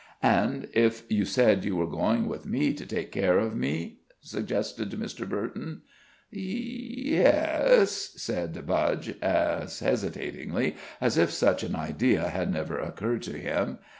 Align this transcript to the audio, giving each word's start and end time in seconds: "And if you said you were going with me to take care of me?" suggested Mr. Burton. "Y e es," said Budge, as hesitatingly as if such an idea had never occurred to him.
"And 0.23 0.67
if 0.73 1.03
you 1.11 1.25
said 1.25 1.63
you 1.63 1.75
were 1.75 1.85
going 1.85 2.27
with 2.27 2.47
me 2.47 2.73
to 2.73 2.87
take 2.87 3.11
care 3.11 3.37
of 3.37 3.55
me?" 3.55 3.99
suggested 4.19 4.89
Mr. 4.93 5.29
Burton. 5.29 5.83
"Y 6.33 6.39
e 6.39 7.17
es," 7.23 8.19
said 8.19 8.65
Budge, 8.65 9.13
as 9.21 9.77
hesitatingly 9.77 10.75
as 10.99 11.19
if 11.19 11.29
such 11.29 11.61
an 11.61 11.75
idea 11.75 12.29
had 12.29 12.51
never 12.51 12.79
occurred 12.79 13.21
to 13.21 13.37
him. 13.37 13.77